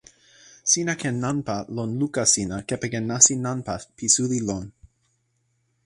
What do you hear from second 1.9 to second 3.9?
luka sina kepeken nasin nanpa